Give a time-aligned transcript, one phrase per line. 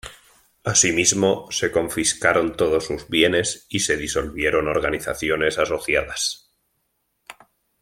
[0.63, 6.51] Asimismo se confiscaron todos sus bienes, y se disolvieron organizaciones asociadas.